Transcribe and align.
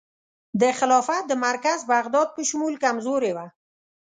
د 0.61 0.63
خلافت 0.79 1.23
د 1.27 1.33
مرکز 1.47 1.79
بغداد 1.93 2.27
په 2.35 2.41
شمول 2.49 2.75
کمزوري 2.83 3.31
وه. 3.37 3.47